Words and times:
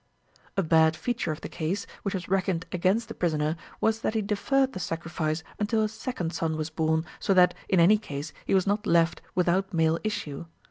A 0.57 0.63
bad 0.63 0.95
feature 0.95 1.31
of 1.31 1.41
the 1.41 1.47
case, 1.47 1.85
which 2.01 2.15
was 2.15 2.27
reckoned 2.27 2.65
against 2.71 3.07
the 3.07 3.13
prisoner, 3.13 3.55
was 3.79 4.01
that 4.01 4.15
he 4.15 4.23
deferred 4.23 4.73
the 4.73 4.79
sacrifice 4.79 5.43
until 5.59 5.83
a 5.83 5.87
second 5.87 6.33
son 6.33 6.57
was 6.57 6.71
born, 6.71 7.05
so 7.19 7.35
that, 7.35 7.53
in 7.69 7.79
any 7.79 7.99
case, 7.99 8.33
he 8.47 8.55
was 8.55 8.65
not 8.65 8.87
left 8.87 9.21
without 9.35 9.75
male 9.75 9.99
issue. 10.03 10.45